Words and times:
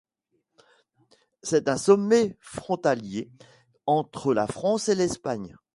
C'est 1.43 1.67
un 1.69 1.77
sommet 1.77 2.35
frontalier 2.39 3.29
entre 3.85 4.33
la 4.33 4.47
France 4.47 4.89
et 4.89 4.95
l'Espagne. 4.95 5.55